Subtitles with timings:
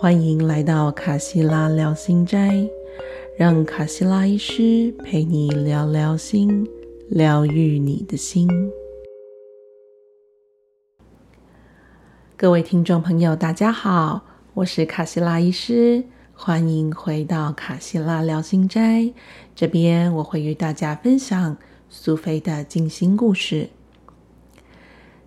[0.00, 2.70] 欢迎来到卡西拉聊心斋，
[3.36, 6.64] 让卡西拉医师陪你聊聊心，
[7.08, 8.48] 疗愈你的心。
[12.36, 14.24] 各位听众朋友，大家好，
[14.54, 19.12] 我是卡西拉医师，欢迎回到卡西拉聊心斋。
[19.56, 21.56] 这边我会与大家分享
[21.88, 23.68] 苏菲的静心故事。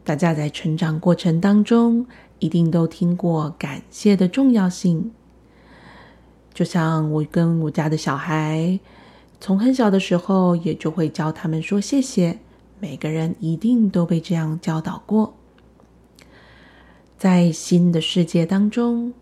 [0.04, 2.06] 大家在成长过程当中。
[2.40, 5.12] 一定都听过感谢的重要性，
[6.56, 8.80] 就像我跟我家的小孩，
[9.40, 12.40] 从很小的时候也就会教他们说谢谢。
[12.80, 15.36] 每个人一定都被这样教导过。
[17.16, 19.14] 在新的世界当中，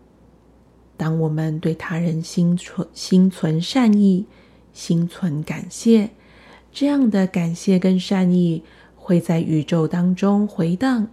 [0.96, 4.24] 当我们对他人心存心存善意、
[4.72, 6.08] 心存感谢，
[6.72, 8.62] 这样的感谢跟善意
[9.10, 11.08] 会在宇宙当中回荡。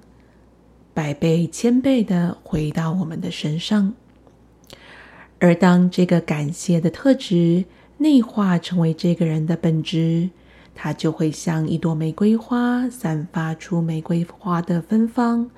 [0.93, 3.95] 百倍、千倍的回到我们的身上，
[5.39, 7.65] 而当这个感谢的特质
[7.97, 10.29] 内化成为这个人的本质，
[10.75, 15.49] 它就会像一朵玫瑰花，散发出玫瑰花的芬芳，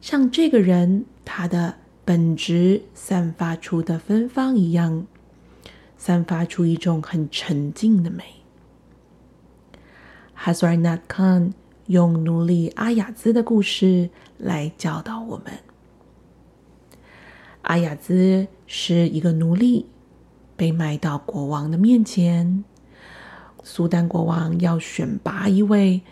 [0.00, 1.74] 像这个人他的
[2.04, 5.04] 本质散发出的芬芳一样，
[5.96, 8.39] 散发出一种很沉静的美。
[10.42, 11.52] Hazrat Khan。
[11.86, 15.52] 用奴隶阿雅兹的故事来教导我们。
[17.62, 19.86] 阿雅兹是一个奴隶，
[20.56, 22.62] 被卖到国王的面前。
[23.64, 26.02] 苏丹国王要选拔一位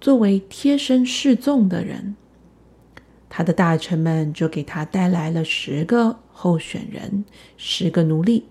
[0.00, 2.16] 作为贴身侍从的人，
[3.28, 7.24] 他的大臣们就给他带来了十个候选人，
[7.56, 8.48] 十个奴隶。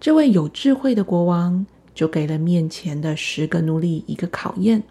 [0.00, 1.66] 这位有智慧的国王。
[1.98, 4.84] 就给了面前的十个奴隶一个考验。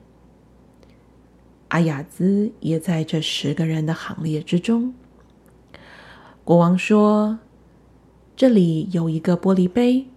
[1.70, 4.94] 阿雅兹也在这十个人的行列之中。
[6.44, 7.40] 国王说
[8.36, 10.08] ：“这里有一个玻璃杯，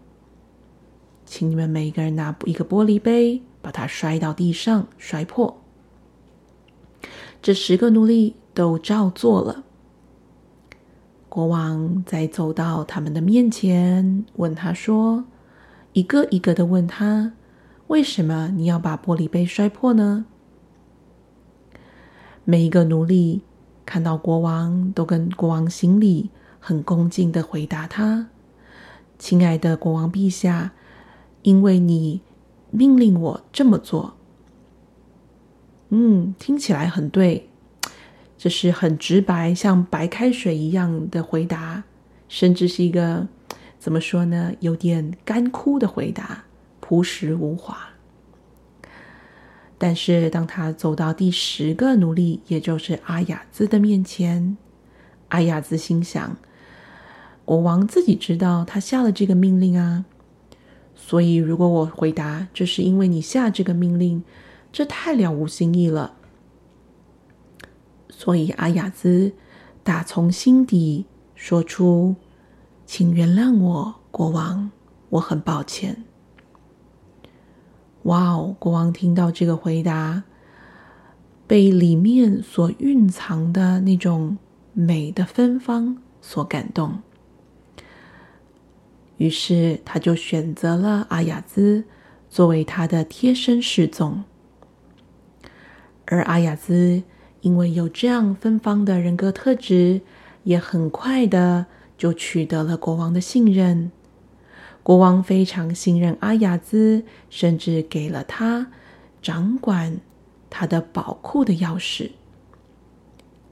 [1.25, 5.63] 请你们每一个人拿一个玻璃杯，把它摔到地上，摔破。”
[7.41, 9.63] 这十个奴隶都照做了。
[11.29, 15.27] 国王再走到他们的面前，问他说。
[16.01, 17.35] 一个一个的问他
[17.89, 20.25] ：“为什么你要把玻璃杯摔破呢？”
[22.43, 23.43] 每一个奴隶
[23.85, 28.29] 看到国王，都跟国王行礼，很恭敬的回答他
[29.21, 30.73] ：“亲爱的国王陛下，
[31.43, 32.23] 因为你
[32.71, 34.15] 命令我这么做。”
[35.91, 37.51] 嗯，听起来很对，
[38.39, 41.85] 这是很直白，像白开水一样的回答，
[42.27, 43.29] 甚至是一个。
[43.81, 44.53] 怎么说呢？
[44.61, 46.45] 有点干枯的回答，
[46.81, 47.89] 朴实无华。
[49.79, 54.59] 但是当他走到第十个奴隶，也就是阿雅兹的面前，
[55.29, 56.37] 阿雅兹心想：
[57.47, 60.05] 国王自己知道他下了这个命令啊，
[60.95, 64.23] 所以如果我回答这是因为你下这个命令，
[64.71, 66.17] 这太了无新意了。
[68.11, 69.33] 所以阿雅兹
[69.83, 72.17] 打从心底说出。
[72.93, 74.69] 请原谅我，国王，
[75.11, 76.03] 我很抱歉。
[78.03, 78.57] 哇哦！
[78.59, 80.25] 国王听到这个回答，
[81.47, 84.39] 被里面所蕴藏的那种
[84.73, 86.99] 美的芬芳所感动，
[89.19, 91.85] 于是他就选择了阿雅兹
[92.29, 94.25] 作为他的贴身侍从。
[96.07, 97.05] 而阿雅兹
[97.43, 100.01] 因为有这样芬芳的人格特质，
[100.43, 101.67] 也很快的。
[102.01, 103.93] 就取得了国王的信任。
[104.83, 108.69] 国王非常信任阿雅兹，甚至给了他
[109.21, 110.01] 掌管
[110.49, 112.13] 他的宝库的钥匙。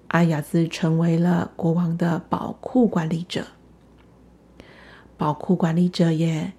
[0.06, 3.44] 阿雅兹成为了国王的宝库管理者。
[5.18, 6.54] 宝库管理者耶，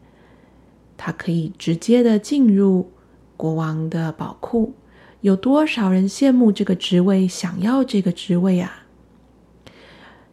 [0.95, 2.91] 他可以直接的进入
[3.35, 4.73] 国王的宝库。
[5.21, 8.78] 有多少人羡慕这个职位，想要这个职位啊？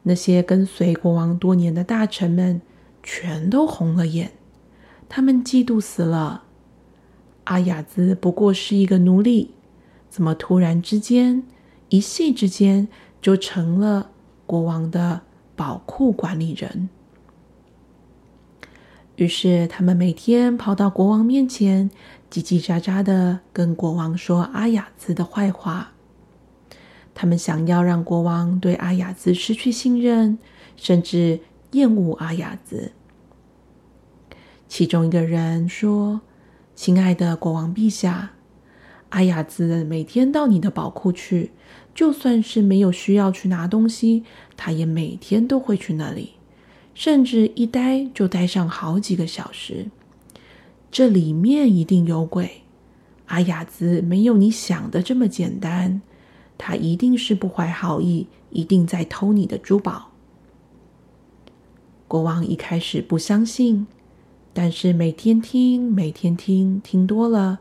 [0.09, 2.63] 那些跟随国王多年的大臣们
[3.03, 4.31] 全都红了眼，
[5.09, 6.45] 他们嫉妒死了。
[7.45, 9.51] 阿雅兹不过是一个奴隶，
[10.09, 11.43] 怎么突然之间
[11.89, 12.87] 一夕之间
[13.21, 14.13] 就成了
[14.47, 15.23] 国王的
[15.57, 16.89] 宝库管理人？
[19.17, 21.91] 于是他们每天跑到国王面前，
[22.31, 25.95] 叽叽喳喳的跟国王说阿雅兹的坏话。
[27.19, 30.37] 他们想要让国王对阿雅兹失去信任，
[30.77, 31.41] 甚至
[31.71, 32.93] 厌恶阿雅兹。
[34.69, 36.21] 其中一个人说
[36.77, 38.33] ：“亲爱的国王陛下，
[39.09, 41.53] 阿雅兹每天到你的宝库去，
[41.95, 44.25] 就算是没有需要去拿东西，
[44.55, 46.35] 他也每天都会去那里，
[46.93, 49.87] 甚至一待就待上好几个小时。
[50.91, 52.63] 这里面一定有鬼。
[53.29, 56.03] 阿雅兹没有你想的这么简单，
[56.59, 60.13] 他一定是不怀好意，一定在偷你的珠宝。
[62.09, 63.87] 国王一开始不相信，
[64.53, 67.59] 但是每天听，每天听，听多了，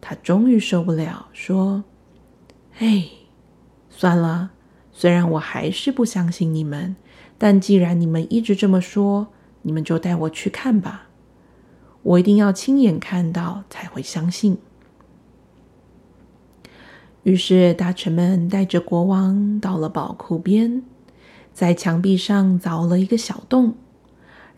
[0.00, 1.84] 他终于受不了，说
[2.78, 3.08] ：“哎，
[3.88, 4.50] 算了，
[4.92, 6.96] 虽然我还是不相信你们，
[7.38, 9.28] 但既然你们一直这么说，
[9.62, 11.04] 你们就带我去看吧。”
[12.02, 14.58] 我一定要亲眼看到才会相信。
[17.26, 20.84] 于是大臣们带着国王到了宝库边，
[21.52, 23.74] 在墙壁上凿了一个小洞，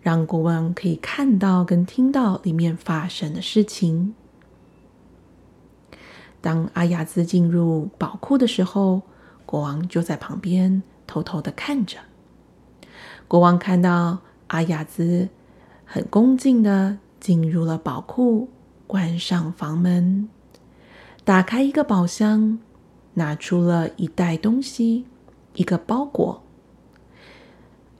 [0.02, 4.14] 让国王可以看到跟听到里面发生的事情。
[6.42, 9.00] 当阿雅兹进入宝库的时候，
[9.46, 11.96] 国王就在旁边偷偷的看着。
[13.26, 14.18] 国王看到
[14.48, 15.30] 阿雅兹
[15.86, 16.98] 很恭敬的。
[17.18, 18.48] 进入了宝库，
[18.86, 20.28] 关上房门，
[21.28, 22.58] 打开一个宝箱，
[23.12, 25.04] 拿出了一袋东西，
[25.56, 26.42] 一个包裹。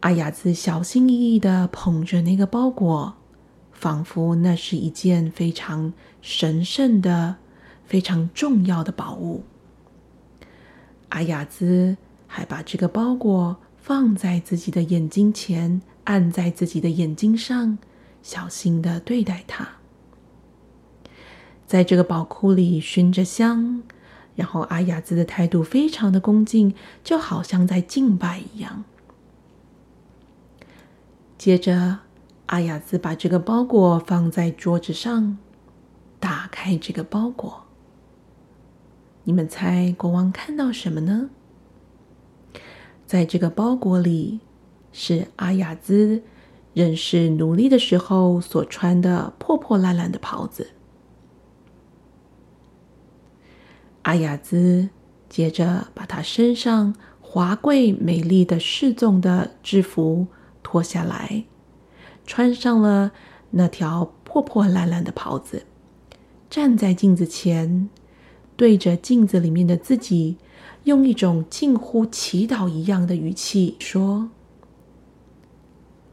[0.01, 3.17] 阿雅兹小心翼翼的捧着那个包裹，
[3.71, 5.93] 仿佛那是一件非常
[6.23, 7.37] 神圣的、
[7.85, 9.45] 非常重要的宝物。
[11.11, 17.77] 阿雅兹还把这个包裹放在自己的眼睛前，按在自己的眼睛上。
[18.23, 19.69] 小心的对待它，
[21.69, 23.83] 在这个宝库里熏着香，
[24.35, 26.75] 然后阿雅兹的态度非常的恭敬，
[27.05, 28.85] 就好像在敬拜一样。
[31.37, 31.99] 接着，
[32.47, 35.37] 阿雅兹把这个包裹放在桌子上，
[36.19, 37.65] 打开这个包裹。
[39.25, 41.29] 你们猜国王看到什么呢？
[43.07, 44.41] 在这个包裹里
[44.91, 46.23] 是阿雅兹。
[46.75, 50.71] 认识奴隶的时候所穿的破破烂烂的袍子。
[54.09, 54.89] 阿雅兹
[55.29, 60.29] 接着把他身上华贵美丽的侍从的制服
[60.63, 61.45] 脱下来，
[62.25, 63.13] 穿上了
[63.51, 65.67] 那条破破烂烂的袍子，
[66.49, 67.91] 站在镜子前，
[68.57, 70.39] 对着镜子里面的自己，
[70.85, 74.31] 用一种近乎祈祷一样的语气说。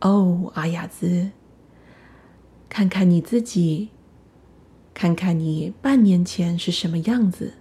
[0.01, 1.29] 哦，阿雅兹，
[2.67, 3.87] 看看你自己，
[4.93, 7.53] 看看你半年前是什么样子。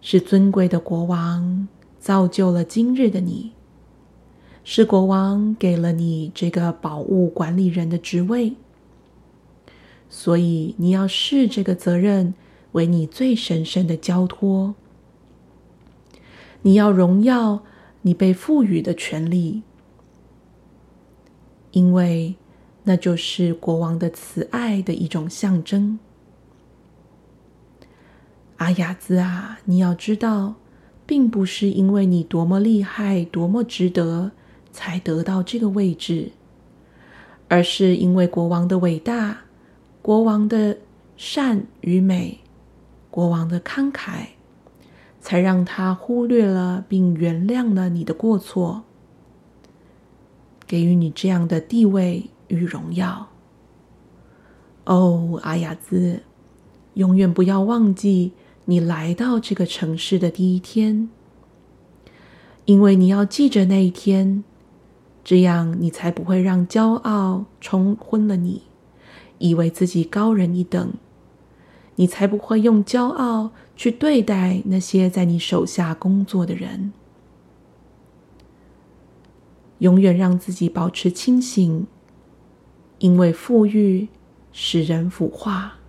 [0.00, 1.68] 是尊贵的国王
[1.98, 3.52] 造就了今日的你，
[4.64, 8.54] 是国王给了你这个宝物管理人的职位，
[10.08, 12.34] 所以你要视这个责任
[12.72, 14.74] 为你最神圣的交托。
[16.62, 17.62] 你要荣耀
[18.02, 19.62] 你被赋予的权利。
[21.72, 22.34] 因为
[22.82, 26.00] 那就是国王的慈爱的一种象征。
[28.60, 30.56] 阿雅兹啊，你要知道，
[31.06, 34.32] 并不是因为你多么厉害、多么值得
[34.70, 36.32] 才得到这个位置，
[37.48, 39.38] 而是因为国王的伟大、
[40.02, 40.76] 国王的
[41.16, 42.38] 善与美、
[43.10, 44.26] 国王的慷慨，
[45.22, 48.82] 才让他忽略了并原谅了你的过错。
[50.66, 53.26] 给予你这样的地位与荣耀，
[54.84, 56.20] 哦，阿雅兹，
[56.92, 58.32] 永远不要忘记
[58.70, 61.10] 你来到这个城市的第一天，
[62.66, 64.44] 因为你要记着那一天，
[65.24, 68.62] 这样你才不会让骄傲冲昏了你，
[69.38, 70.92] 以为自己高人一等，
[71.96, 76.92] 你才不会用骄傲去对待那些在你手下工作的人。
[79.78, 81.88] 永远让自己保持清醒，
[83.00, 84.06] 因为富裕
[84.52, 85.79] 使人腐化。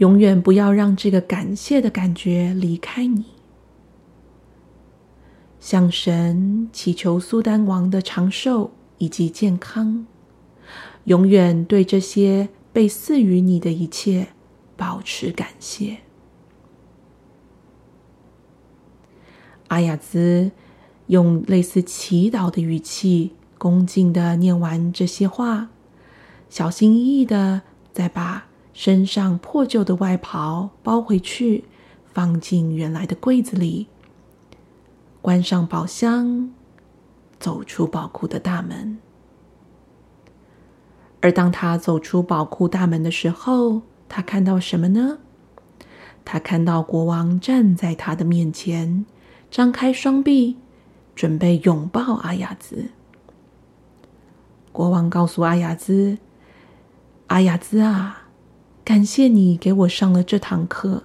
[0.00, 3.24] 永远不要让这个感谢的感觉离开你。
[5.58, 10.06] 向神祈求苏丹王的长寿以及健康。
[11.04, 14.28] 永远对这些被赐予你的一切
[14.76, 15.98] 保持感谢。
[19.68, 20.50] 阿雅兹。
[21.06, 25.70] 用类似祈祷的语气，恭敬的念完这些话，
[26.48, 31.64] 小心翼翼的再把身上破旧的外袍包回去，
[32.12, 33.88] 放进原来的柜子里，
[35.20, 36.50] 关上宝箱，
[37.38, 38.98] 走出宝库的大门。
[41.20, 45.18] 而当他走出宝库大门的时候，他看到什么呢？
[46.24, 49.04] 他看到国王站在他的面前，
[49.50, 50.56] 张开双臂，
[51.14, 52.90] 准备拥抱阿雅兹。
[54.72, 56.18] 国王告诉阿雅兹
[57.26, 58.19] ：“阿雅兹啊，
[58.90, 61.04] 感谢你给我上了这堂课。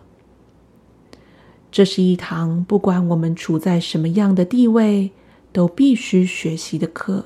[1.72, 5.12] 这是一堂不管我们处在什么样的地位，
[5.54, 7.26] 都必须学习的课。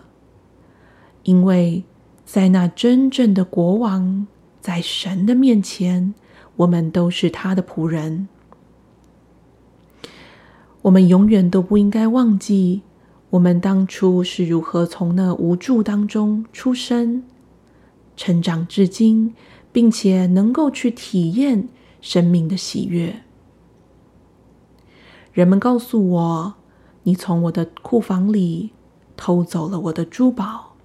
[1.23, 1.85] 因为
[2.25, 4.27] 在那真正的国王，
[4.59, 6.13] 在神的面前，
[6.57, 8.27] 我们都是他的仆人。
[10.81, 12.81] 我们永远都不应该忘记。”
[13.31, 17.23] 我们当初是如何从那无助当中出生、
[18.17, 19.33] 成长至今，
[19.71, 21.69] 并且能够去体验
[22.01, 23.23] 生命的喜悦？
[25.31, 26.55] 人们告诉我，
[27.03, 28.71] 你从我的库房里
[29.15, 30.75] 偷走了我的珠宝，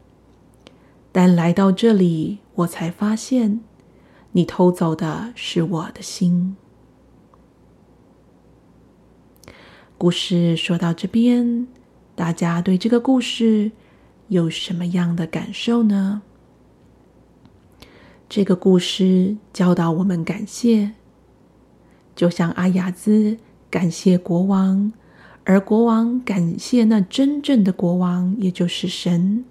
[1.10, 3.60] 但来到这里，我才发现，
[4.32, 6.56] 你偷走的是我的心。
[9.96, 11.66] 故事说到这边。
[12.16, 13.72] 大家对这个故事
[14.28, 16.22] 有什么样的感受呢？
[18.28, 20.92] 这个故事教导我们感谢，
[22.16, 23.38] 就像阿雅兹
[23.70, 24.92] 感谢国王，
[25.44, 29.44] 而国王感谢那真正的国王，也就是神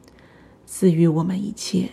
[0.65, 1.91] 赐予我们一切。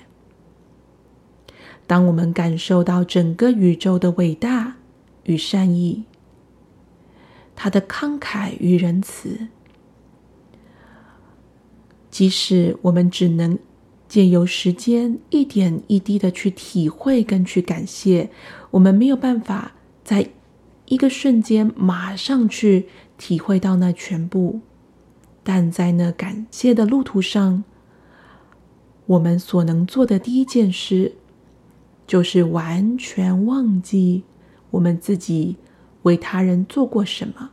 [1.87, 4.77] 当我们感受到整个宇宙的伟大
[5.25, 6.05] 与善意，
[7.55, 9.49] 他的慷慨与仁慈。
[12.11, 13.57] 即使我们只能
[14.11, 18.29] 借由时间一点一滴的去体会跟去感谢，
[18.73, 19.71] 我们没有办法
[20.02, 20.31] 在
[20.87, 24.62] 一个瞬间马上去体会到那全部。
[25.45, 27.62] 但在那感谢的路途上，
[29.07, 31.14] 我们所能做的第一件事，
[32.05, 34.25] 就是完全忘记
[34.73, 35.57] 我们自己
[36.02, 37.50] 为他人做过什么，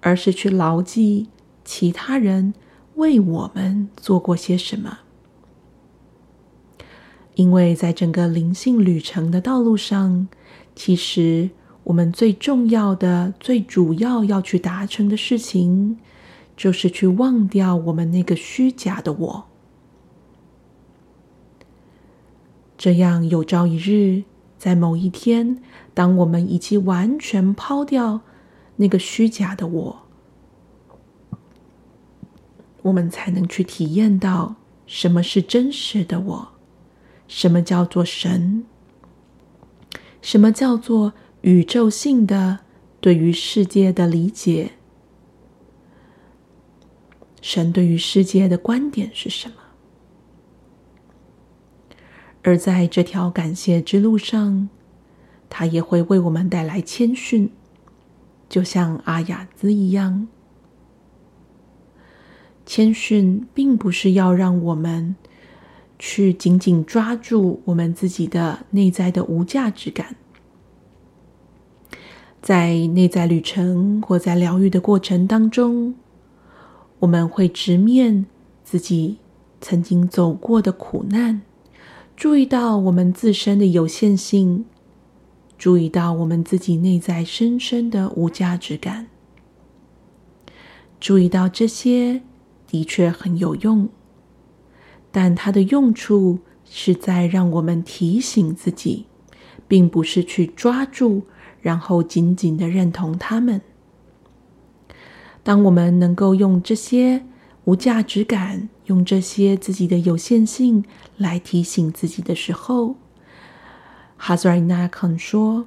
[0.00, 1.26] 而是去牢记。
[1.64, 2.54] 其他人
[2.98, 4.98] 为我们做过些什么？
[7.34, 10.26] 因为在整个灵性旅程的道路上，
[10.74, 11.50] 其实
[11.84, 15.98] 我们最重要的、最主要要去达成的事情，
[16.56, 19.44] 就是去忘掉我们那个虚假的我。
[22.76, 24.24] 这样有朝一日，
[24.58, 25.62] 在某一天，
[25.94, 28.22] 当我们已经完全抛掉
[28.76, 30.07] 那个虚假的我。
[32.82, 34.56] 我们才能去体验到
[34.86, 36.48] 什么是真实的我，
[37.26, 38.64] 什么叫做神，
[40.22, 42.60] 什么叫做宇宙性的
[43.00, 44.72] 对于世界的理解，
[47.40, 49.54] 神对于世界的观点是什么？
[52.42, 54.68] 而在这条感谢之路上，
[55.50, 57.50] 他也会为我们带来谦逊，
[58.48, 60.28] 就像阿雅兹一样。
[62.68, 65.16] 谦逊并不是要让我们
[65.98, 70.16] 去紧紧抓住我们自己的内在的无价值感，
[72.42, 75.94] 在内在旅程或在疗愈的过程当中，
[76.98, 78.26] 我们会直面
[78.62, 79.16] 自己
[79.62, 81.40] 曾经走过的苦难，
[82.14, 84.66] 注意到我们自身的有限性，
[85.56, 89.06] 注意到我们自己内在深深的无价值感，
[91.00, 92.20] 注意到这些。
[92.68, 93.88] 的确很有用，
[95.10, 99.06] 但它的用处是在让我们提醒自己，
[99.66, 101.22] 并不是去抓住，
[101.62, 103.62] 然后紧紧的认同他们。
[105.42, 107.24] 当我们能够用这些
[107.64, 110.84] 无价值感，用这些自己的有限性
[111.16, 112.96] 来提醒自己的时候，
[114.18, 115.64] 哈兹瑞纳肯说，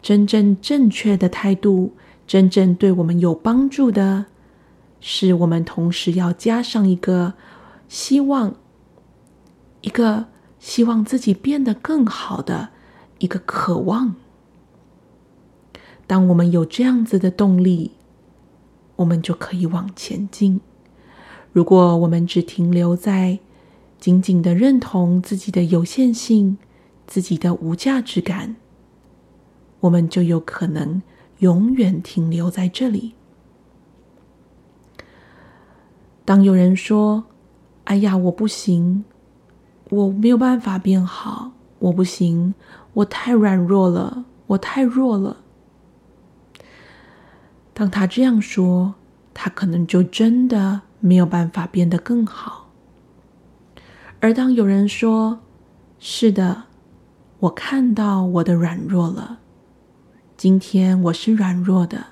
[0.00, 1.94] 真正正确的态度，
[2.24, 4.26] 真正对我们有帮助的。
[5.06, 7.34] 是我们同时要加上一个
[7.90, 8.54] 希望，
[9.82, 12.70] 一个希望自己变得更好的
[13.18, 14.14] 一个渴望。
[16.06, 17.90] 当我们有这样子的动力，
[18.96, 20.62] 我们就可以往前进。
[21.52, 23.40] 如果我们只停留在
[24.00, 26.56] 紧紧的认同自己的有限性、
[27.06, 28.56] 自己的无价值感，
[29.80, 31.02] 我们就有可能
[31.40, 33.12] 永远停留在这里。
[36.24, 37.24] 当有人说
[37.84, 39.04] ：“哎呀，我不行，
[39.90, 42.54] 我没有办法变好，我不行，
[42.94, 45.38] 我太软弱了，我太弱了。”
[47.74, 48.94] 当他这样说，
[49.34, 52.70] 他可能就真的没有办法变得更好。
[54.20, 55.40] 而当有人说
[55.98, 56.64] ：“是的，
[57.40, 59.40] 我看到我的软弱了。
[60.36, 62.06] 今天我是软弱的，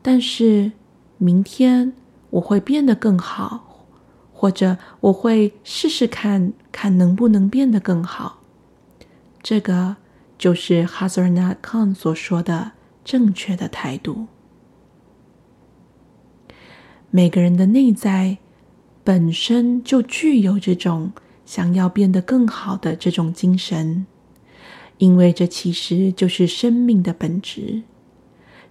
[0.00, 0.72] 但是
[1.18, 1.92] 明天
[2.32, 3.86] 我会变得更好，
[4.32, 8.40] 或者我会试试看看能不能变得更好。
[9.42, 9.96] 这个
[10.38, 12.72] 就是哈泽尔纳康所说的
[13.04, 14.26] 正确的态度。
[17.10, 18.38] 每个人的内在
[19.04, 21.12] 本身就具有这种
[21.44, 24.06] 想要变得更好的这种精神。
[24.98, 27.82] 因为这其实就是生命的本质，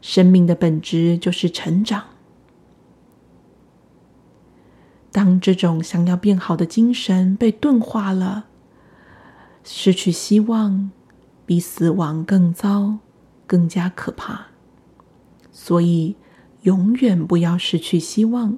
[0.01, 2.10] 生命的本质就是成长。
[5.11, 8.45] 当这种想要变好的精神被钝化了，
[9.63, 10.91] 失去希望，
[11.45, 12.99] 比死亡更糟，
[13.45, 14.47] 更加可怕。
[15.51, 16.15] 所以，
[16.61, 18.57] 永远不要失去希望，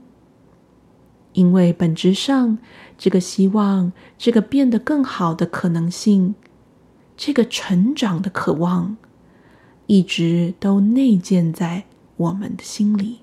[1.33, 2.59] 因为本质上，
[2.97, 6.35] 这个希望，这个变得更好的可能性。
[7.17, 8.95] 这个成长的渴望，
[9.87, 11.85] 一直都内建在
[12.17, 13.22] 我们的心里。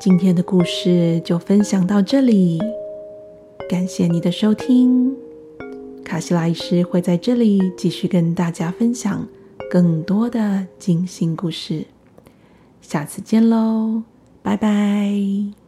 [0.00, 2.58] 今天的故事就分享到这里，
[3.68, 5.14] 感谢你的收听。
[6.02, 9.28] 卡西拉医师会在这里继续跟大家分享
[9.70, 11.84] 更多的精心故事，
[12.80, 14.02] 下次见喽，
[14.42, 15.59] 拜拜。